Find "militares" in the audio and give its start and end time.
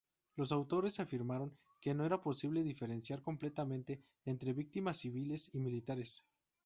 5.59-6.25